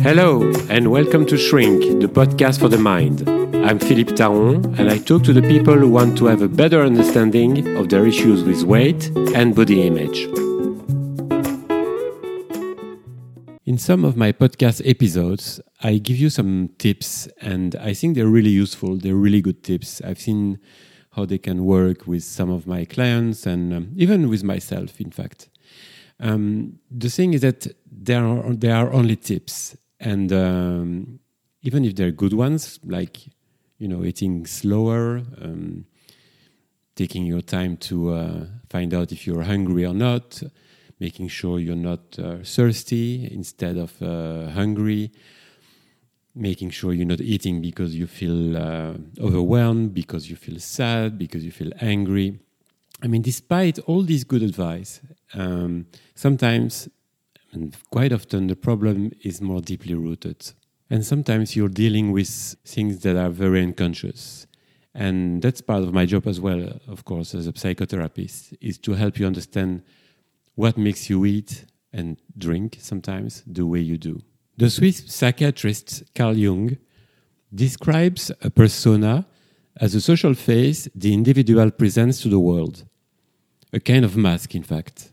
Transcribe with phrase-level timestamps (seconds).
[0.00, 3.28] Hello, and welcome to Shrink, the podcast for the mind.
[3.66, 6.82] I'm Philippe Taron, and I talk to the people who want to have a better
[6.82, 10.22] understanding of their issues with weight and body image.
[13.66, 18.28] In some of my podcast episodes, I give you some tips, and I think they're
[18.28, 18.96] really useful.
[18.96, 20.00] They're really good tips.
[20.02, 20.60] I've seen
[21.10, 25.10] how they can work with some of my clients and um, even with myself, in
[25.10, 25.48] fact.
[26.20, 31.20] Um, the thing is that there are, there are only tips, and um,
[31.62, 33.28] even if they're good ones, like
[33.78, 35.84] you know, eating slower, um,
[36.96, 40.42] taking your time to uh, find out if you're hungry or not,
[40.98, 45.12] making sure you're not uh, thirsty instead of uh, hungry,
[46.34, 51.44] making sure you're not eating because you feel uh, overwhelmed, because you feel sad, because
[51.44, 52.40] you feel angry.
[53.00, 55.00] I mean, despite all this good advice,
[55.34, 56.88] um, sometimes
[57.52, 60.52] and quite often the problem is more deeply rooted.
[60.90, 64.46] And sometimes you're dealing with things that are very unconscious.
[64.94, 68.94] And that's part of my job as well, of course, as a psychotherapist, is to
[68.94, 69.82] help you understand
[70.54, 74.22] what makes you eat and drink sometimes the way you do.
[74.56, 76.78] The Swiss psychiatrist Carl Jung
[77.54, 79.26] describes a persona
[79.76, 82.84] as a social face the individual presents to the world,
[83.72, 85.12] a kind of mask, in fact.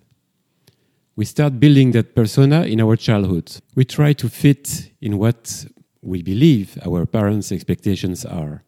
[1.18, 3.50] We start building that persona in our childhood.
[3.74, 5.66] We try to fit in what
[6.02, 8.64] we believe our parents' expectations are.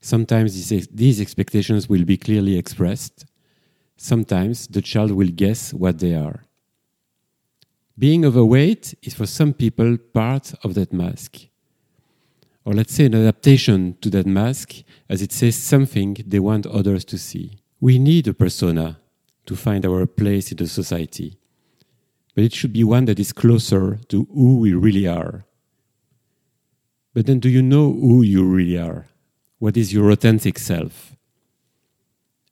[0.00, 3.24] Sometimes these, expectations will be clearly expressed.
[3.96, 6.44] Sometimes the child will guess what they are.
[7.98, 11.48] Being overweight is for some people part of that mask.
[12.64, 17.04] Or let's say an adaptation to that mask as it says something they want others
[17.06, 17.58] to see.
[17.80, 19.00] We need a persona
[19.46, 21.38] to find our place in the society
[22.36, 25.46] but it should be one that is closer to who we really are.
[27.14, 29.06] But then, do you know who you really are?
[29.58, 31.16] What is your authentic self?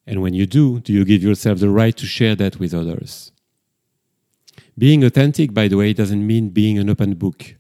[0.07, 3.31] And when you do, do you give yourself the right to share that with others?
[4.79, 7.55] Being authentic, by the way, doesn't mean being an open book.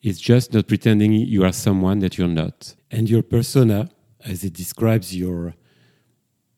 [0.00, 2.74] It's just not pretending you are someone that you're not.
[2.90, 3.90] And your persona,
[4.24, 5.54] as it describes your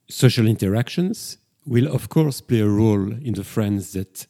[0.08, 4.28] social interactions, will of course play a role in the friends that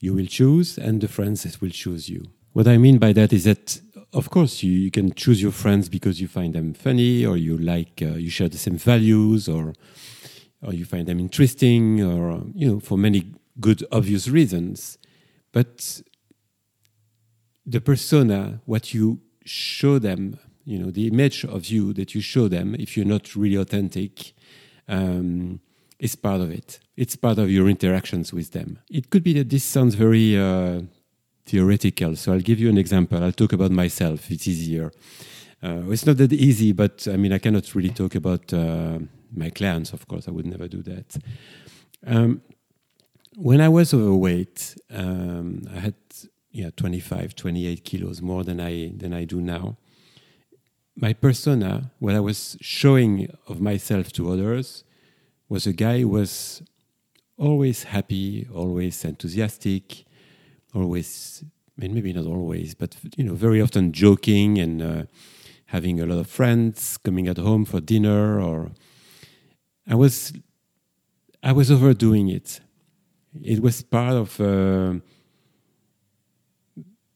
[0.00, 2.24] you will choose and the friends will choose you.
[2.52, 3.80] What I mean by that is that,
[4.12, 7.58] of course, you, you can choose your friends because you find them funny or you
[7.58, 9.74] like, uh, you share the same values or,
[10.62, 14.98] or you find them interesting or, you know, for many good, obvious reasons.
[15.52, 16.02] But
[17.66, 22.48] the persona, what you show them, you know, the image of you that you show
[22.48, 24.32] them, if you're not really authentic,
[24.88, 25.60] um,
[25.98, 26.78] is part of it.
[26.96, 28.78] It's part of your interactions with them.
[28.90, 30.82] It could be that this sounds very uh,
[31.44, 33.22] theoretical, so I'll give you an example.
[33.22, 34.90] I'll talk about myself, it's easier.
[35.62, 38.98] Uh, it's not that easy, but I mean, I cannot really talk about uh,
[39.34, 41.16] my clients, of course, I would never do that.
[42.06, 42.42] Um,
[43.34, 45.94] when I was overweight, um, I had
[46.50, 49.76] yeah, 25, 28 kilos more than I, than I do now.
[50.96, 54.82] My persona, what I was showing of myself to others,
[55.48, 56.62] was a guy who was
[57.36, 60.04] always happy, always enthusiastic,
[60.74, 61.42] always,
[61.78, 65.02] I mean, maybe not always, but you know, very often joking and uh,
[65.66, 68.40] having a lot of friends coming at home for dinner.
[68.40, 68.72] Or
[69.86, 70.32] I was,
[71.42, 72.60] I was overdoing it.
[73.42, 74.40] It was part of.
[74.40, 74.94] Uh,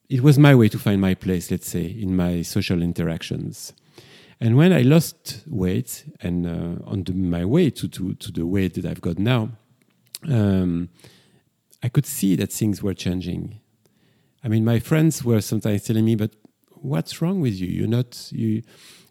[0.09, 3.73] it was my way to find my place, let's say, in my social interactions.
[4.43, 8.45] And when I lost weight and uh, on the, my way to, to, to the
[8.45, 9.51] weight that I've got now,
[10.29, 10.89] um,
[11.81, 13.61] I could see that things were changing.
[14.43, 16.35] I mean, my friends were sometimes telling me, "But
[16.71, 17.69] what's wrong with you?
[17.69, 18.65] You're not you.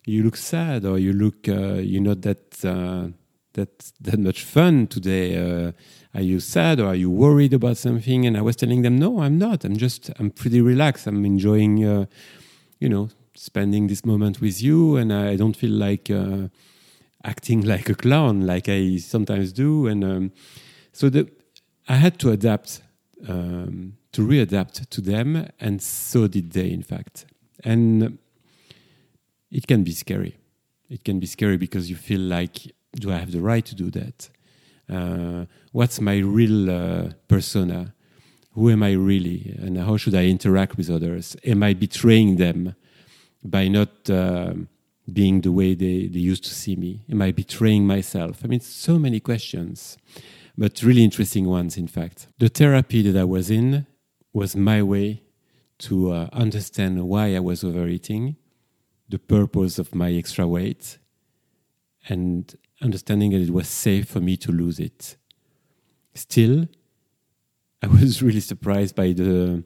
[0.03, 3.07] You look sad, or you look uh, you're not that uh,
[3.53, 5.37] that that much fun today.
[5.37, 5.71] Uh,
[6.13, 9.21] are you sad, or are you worried about something?" And I was telling them, "No,
[9.21, 9.63] I'm not.
[9.63, 11.07] I'm just I'm pretty relaxed.
[11.07, 12.05] I'm enjoying, uh,
[12.81, 16.47] you know, spending this moment with you, and I don't feel like uh,
[17.23, 19.87] acting like a clown like I sometimes do.
[19.87, 20.31] And um,
[20.93, 21.29] so the,
[21.87, 22.81] I had to adapt,
[23.27, 27.25] um, to readapt to them, and so did they, in fact.
[27.63, 28.17] And
[29.49, 30.37] it can be scary.
[30.89, 33.89] It can be scary because you feel like, do I have the right to do
[33.91, 34.29] that?
[34.89, 37.93] Uh, what's my real uh, persona?
[38.53, 39.55] Who am I really?
[39.61, 41.37] And how should I interact with others?
[41.45, 42.75] Am I betraying them?
[43.43, 44.53] By not uh,
[45.11, 47.05] being the way they, they used to see me?
[47.09, 48.41] Am I betraying myself?
[48.43, 49.97] I mean, so many questions,
[50.57, 52.27] but really interesting ones, in fact.
[52.39, 53.87] The therapy that I was in
[54.33, 55.23] was my way
[55.79, 58.35] to uh, understand why I was overeating,
[59.09, 60.99] the purpose of my extra weight,
[62.07, 65.17] and understanding that it was safe for me to lose it.
[66.13, 66.67] Still,
[67.81, 69.63] I was really surprised by the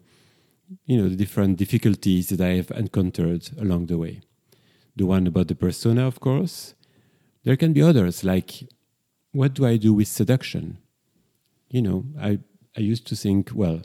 [0.86, 4.22] you know the different difficulties that I have encountered along the way.
[4.96, 6.74] The one about the persona, of course.
[7.44, 8.68] There can be others like
[9.32, 10.78] what do I do with seduction?
[11.70, 12.40] You know, I
[12.78, 13.82] I used to think, well,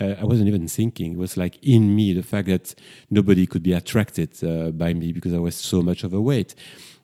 [0.00, 1.12] I, wasn't even thinking.
[1.12, 2.74] It was like in me the fact that
[3.10, 6.54] nobody could be attracted uh, by me because I was so much overweight.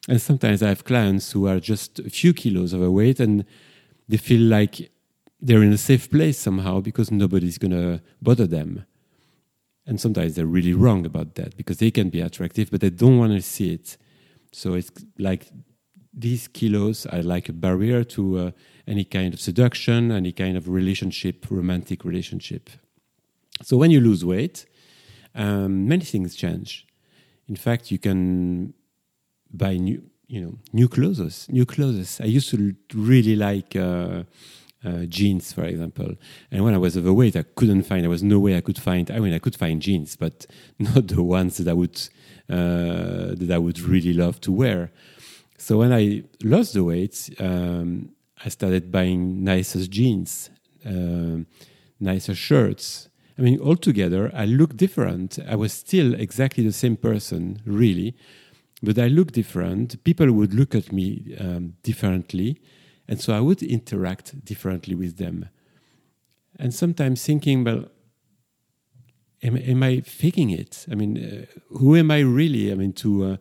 [0.08, 3.44] And sometimes I have clients who are just a few kilos overweight and
[4.08, 4.90] they feel like
[5.44, 8.86] they're in a safe place somehow because nobody's going to bother them.
[9.86, 13.18] And sometimes they're really wrong about that because they can be attractive, but they don't
[13.18, 13.98] want to see it.
[14.52, 15.50] So it's like
[16.14, 18.50] these kilos are like a barrier to uh,
[18.86, 22.70] any kind of seduction, any kind of relationship, romantic relationship.
[23.62, 24.64] So when you lose weight,
[25.34, 26.86] um, many things change.
[27.48, 28.72] In fact, you can
[29.52, 31.46] buy new, you know, new clothes.
[31.50, 32.18] New clothes.
[32.22, 34.22] I used to really like uh,
[34.84, 36.14] uh, jeans, for example.
[36.50, 38.02] And when I was overweight, I couldn't find.
[38.02, 39.10] There was no way I could find.
[39.10, 40.46] I mean, I could find jeans, but
[40.78, 42.00] not the ones that I would
[42.48, 44.90] uh, that I would really love to wear.
[45.56, 48.10] So when I lost the weight, um,
[48.44, 50.50] I started buying nicer jeans,
[50.84, 51.38] uh,
[51.98, 53.08] nicer shirts.
[53.38, 55.38] I mean, altogether, I looked different.
[55.48, 58.14] I was still exactly the same person, really,
[58.82, 60.04] but I looked different.
[60.04, 62.60] People would look at me um, differently,
[63.08, 65.48] and so I would interact differently with them.
[66.58, 67.86] And sometimes thinking, well,
[69.42, 70.86] am, am I faking it?
[70.90, 72.72] I mean, uh, who am I really?
[72.72, 73.36] I mean, to uh,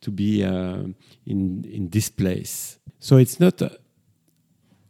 [0.00, 0.84] to be uh,
[1.26, 2.78] in in this place.
[2.98, 3.68] So it's not uh,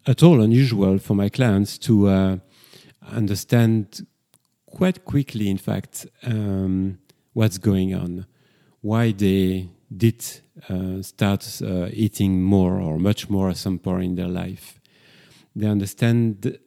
[0.06, 2.36] at all unusual for my clients to uh,
[3.12, 4.06] understand
[4.66, 6.98] quite quickly, in fact, um,
[7.32, 8.26] what's going on,
[8.80, 10.24] why they did
[10.68, 14.80] uh, start uh, eating more or much more at some point in their life.
[15.56, 16.58] They understand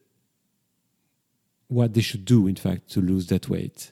[1.68, 3.92] what they should do, in fact, to lose that weight.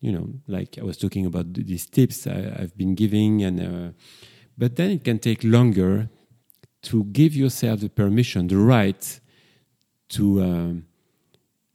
[0.00, 3.90] You know, like I was talking about these tips I, have been giving, and uh,
[4.58, 6.08] but then it can take longer
[6.82, 9.20] to give yourself the permission, the right
[10.08, 10.86] to um,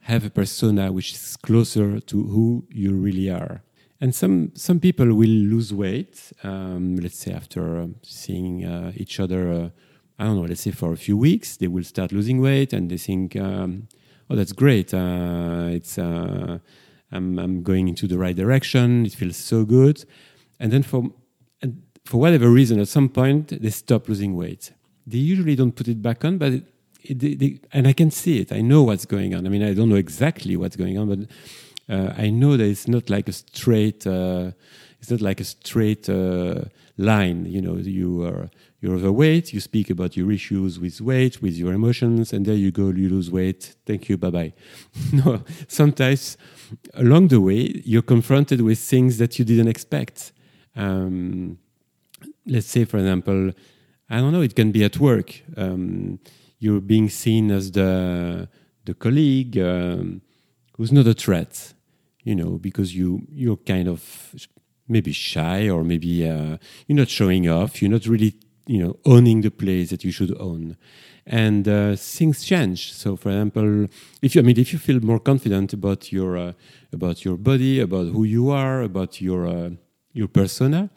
[0.01, 3.63] have a persona which is closer to who you really are.
[3.99, 9.51] And some some people will lose weight, um, let's say after seeing uh, each other.
[9.51, 9.69] Uh,
[10.19, 10.43] I don't know.
[10.43, 13.87] Let's say for a few weeks, they will start losing weight, and they think, um,
[14.29, 14.93] "Oh, that's great!
[14.93, 16.59] Uh, it's uh,
[17.11, 19.05] I'm, I'm going into the right direction.
[19.05, 20.05] It feels so good."
[20.59, 21.09] And then for
[22.05, 24.71] for whatever reason, at some point, they stop losing weight
[25.07, 26.63] they usually don't put it back on, but it,
[27.03, 28.51] it, they, and I can see it.
[28.51, 29.45] I know what's going on.
[29.45, 31.19] I mean, I don't know exactly what's going on, but
[31.89, 34.05] uh, I know that it's not like a straight.
[34.05, 34.51] Uh,
[34.99, 36.65] it's not like a straight uh,
[36.97, 37.45] line.
[37.45, 38.49] You know, you are
[38.81, 39.53] you're overweight.
[39.53, 42.89] You speak about your issues with weight, with your emotions, and there you go.
[42.89, 43.75] You lose weight.
[43.85, 44.17] Thank you.
[44.17, 44.53] Bye bye.
[45.13, 46.37] no, sometimes
[46.95, 50.33] along the way you're confronted with things that you didn't expect.
[50.75, 51.57] Um,
[52.45, 53.53] let's say, for example
[54.09, 54.41] I don't know.
[54.41, 55.41] It can be at work.
[55.55, 56.19] Um,
[56.59, 58.47] you're being seen as the
[58.85, 60.21] the colleague um,
[60.77, 61.73] who's not a threat,
[62.27, 63.99] you know, because you you're kind of
[64.87, 67.81] maybe shy or maybe uh, you're not showing off.
[67.81, 68.33] You're not really
[68.73, 70.77] you know owning the place that you should own,
[71.25, 72.79] and uh, things change.
[72.93, 73.87] So, for example,
[74.21, 76.53] if you I mean if you feel more confident about your uh,
[76.97, 79.69] about your body, about who you are, about your uh,
[80.13, 80.89] your persona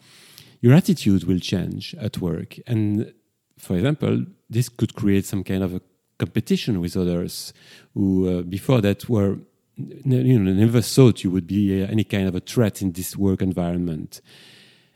[0.61, 2.59] your attitude will change at work.
[2.67, 3.13] And
[3.57, 5.81] for example, this could create some kind of a
[6.19, 7.51] competition with others
[7.95, 9.39] who uh, before that were
[9.75, 13.15] you know never thought you would be uh, any kind of a threat in this
[13.15, 14.21] work environment.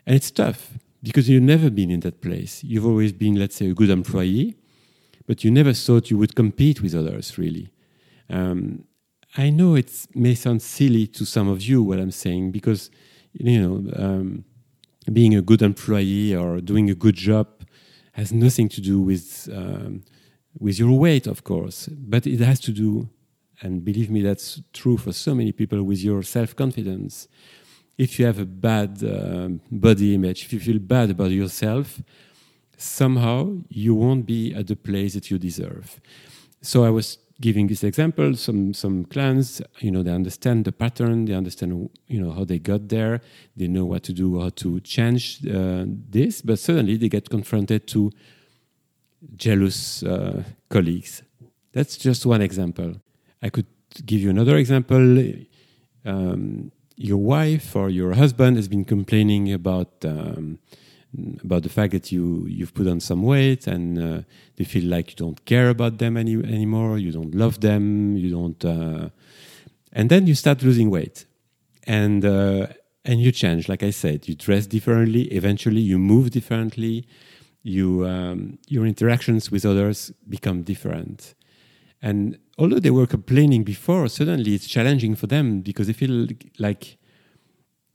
[0.06, 2.64] And it's tough because you've never been in that place.
[2.64, 4.56] You've always been, let's say, a good employee,
[5.28, 7.72] but you never thought you would compete with others, really.
[8.30, 8.86] Um,
[9.38, 12.90] I know it may sound silly to some of you what I'm saying because,
[13.34, 14.46] you know, um,
[15.12, 17.48] being a good employee or doing a good job
[18.14, 20.04] has nothing to do with um,
[20.58, 23.10] with your weight, of course, but it has to do,
[23.62, 27.28] and believe me, that's true for so many people, with your self confidence.
[27.98, 32.02] If you have a bad um, body image, if you feel bad about yourself,
[32.78, 36.02] somehow you won't be at the place that you deserve.
[36.62, 41.26] So I was giving this example, some some clients, you know, they understand the pattern,
[41.26, 43.22] they understand, you know, how they got there,
[43.56, 47.88] they know what to do, how to change uh, this, but suddenly they get confronted
[47.88, 48.12] to
[49.36, 51.24] jealous uh, colleagues.
[51.74, 53.02] That's just one example.
[53.46, 53.68] I could
[54.06, 55.04] give you another example.
[56.04, 60.60] Um, your wife or your husband has been complaining about um,
[61.44, 64.22] about the fact that you you've put on some weight and uh,
[64.56, 68.30] they feel like you don't care about them any anymore, you don't love them, you
[68.30, 69.10] don't, uh,
[69.94, 71.26] and then you start losing weight,
[71.84, 72.68] and uh,
[73.10, 73.70] and you change.
[73.70, 75.24] Like I said, you dress differently.
[75.42, 77.08] Eventually, you move differently.
[77.62, 81.36] You um, your interactions with others become different,
[82.02, 86.28] and although they were complaining before, suddenly it's challenging for them because they feel
[86.60, 86.98] like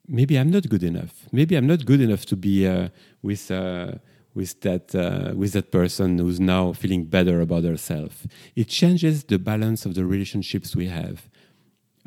[0.06, 1.26] maybe I'm not good enough.
[1.32, 2.88] Maybe I'm not good enough to be uh,
[3.22, 3.92] with uh,
[4.34, 8.26] with that uh, with that person who's now feeling better about herself.
[8.54, 11.28] It changes the balance of the relationships we have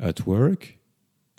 [0.00, 0.74] at work,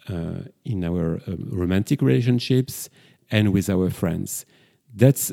[0.09, 2.89] uh, in our uh, romantic relationships,
[3.31, 4.45] and with our friends.
[4.93, 5.31] That's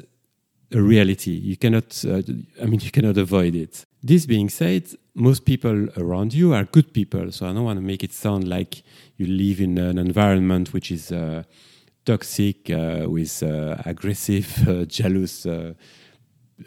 [0.72, 1.32] a reality.
[1.32, 2.04] You cannot.
[2.04, 2.22] Uh,
[2.60, 3.84] I mean, you cannot avoid it.
[4.02, 7.30] This being said, most people around you are good people.
[7.32, 8.82] So I don't want to make it sound like
[9.16, 11.42] you live in an environment which is uh,
[12.04, 15.74] toxic uh, with uh, aggressive, uh, jealous uh,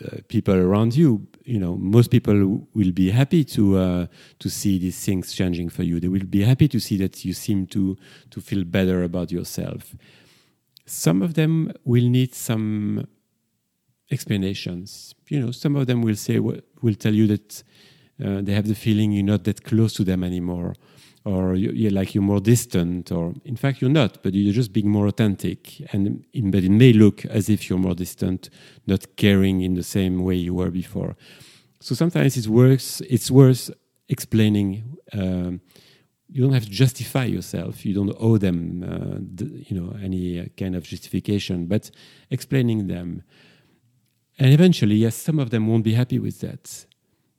[0.04, 1.28] uh, people around you.
[1.44, 4.08] You know, most people will be happy to
[4.40, 6.00] to see these things changing for you.
[6.00, 7.96] They will be happy to see that you seem to
[8.32, 9.96] to feel better about yourself.
[10.86, 13.08] Some of them will need some
[14.12, 15.16] explanations.
[15.30, 17.64] You know, some of them will say will tell you that
[18.24, 20.74] uh, they have the feeling you're not that close to them anymore,
[21.26, 24.72] or you, are like you're more distant, or in fact you're not, but you're just
[24.72, 25.82] being more authentic.
[25.92, 28.50] And but it may look as if you're more distant,
[28.88, 31.16] not caring in the same way you were before.
[31.80, 33.70] So sometimes it's worse it's worth
[34.08, 34.98] explaining.
[35.12, 35.62] Um,
[36.32, 37.86] you don't have to justify yourself.
[37.86, 41.92] You don't owe them, uh, the, you know, any kind of justification, but
[42.30, 43.24] explaining them.
[44.38, 46.86] And eventually, yes, some of them won't be happy with that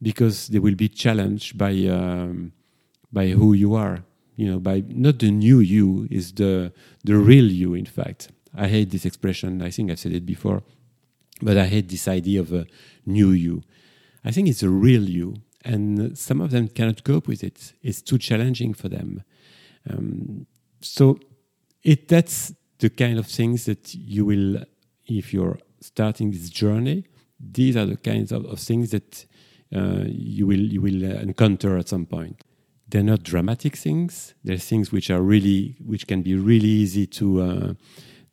[0.01, 2.53] because they will be challenged by um,
[3.13, 4.05] by who you are.
[4.37, 6.73] You know, by not the new you is the
[7.05, 7.75] the real you.
[7.75, 9.63] In fact, I hate this expression.
[9.63, 10.63] I think I've said it before,
[11.41, 12.67] but I hate this idea of a
[13.07, 13.63] new you.
[14.25, 17.73] I think it's a real you, and some of them cannot cope with it.
[17.83, 19.23] It's too challenging for them.
[19.89, 20.47] Um,
[20.81, 21.19] so,
[21.83, 24.65] it that's the kind of things that you will,
[25.07, 27.05] if you're starting this journey,
[27.41, 29.27] these are the kinds of, of things that
[29.71, 32.43] you will you will uh, encounter at some point.
[32.89, 34.35] They're not dramatic things.
[34.45, 37.75] They're things which are really which can be really easy to uh,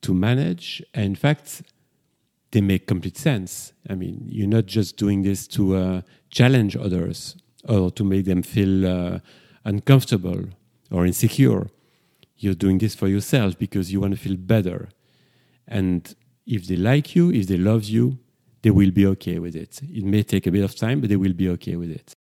[0.01, 0.83] to manage.
[0.93, 1.63] And in fact,
[2.51, 3.73] they make complete sense.
[3.89, 7.35] I mean, you're not just doing this to uh, challenge others
[7.67, 9.19] or to make them feel uh,
[9.65, 10.45] uncomfortable
[10.91, 11.69] or insecure.
[12.37, 14.89] You're doing this for yourself because you want to feel better.
[15.67, 16.13] And
[16.45, 18.19] if they like you, if they love you,
[18.63, 19.82] they will be okay with it.
[19.84, 22.15] It may take a bit of time, but they will be okay with it.